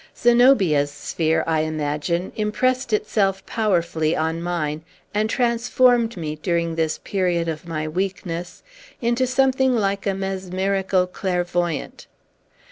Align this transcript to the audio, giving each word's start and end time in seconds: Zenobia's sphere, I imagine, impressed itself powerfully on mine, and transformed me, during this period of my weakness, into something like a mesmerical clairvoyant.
Zenobia's 0.17 0.89
sphere, 0.91 1.43
I 1.45 1.59
imagine, 1.59 2.31
impressed 2.35 2.91
itself 2.91 3.45
powerfully 3.45 4.15
on 4.15 4.41
mine, 4.41 4.81
and 5.13 5.29
transformed 5.29 6.17
me, 6.17 6.37
during 6.37 6.73
this 6.73 6.97
period 6.97 7.47
of 7.47 7.67
my 7.67 7.87
weakness, 7.87 8.63
into 8.99 9.27
something 9.27 9.75
like 9.75 10.07
a 10.07 10.15
mesmerical 10.15 11.05
clairvoyant. 11.05 12.07